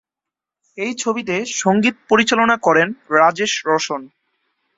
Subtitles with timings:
[0.77, 2.87] এই ছবিতে সংগীত পরিচালনা করেন
[3.11, 4.01] রাজেশ রোশন।